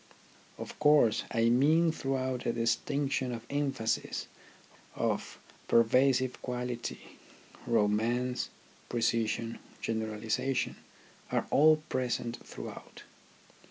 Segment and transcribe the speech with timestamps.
[0.57, 4.25] Of course, I mean throughout a distinction of emphasis,
[4.95, 7.19] of pervasive quality
[7.67, 8.49] romance,
[8.89, 10.77] pre cision, generalization,
[11.31, 13.03] are all present throughout.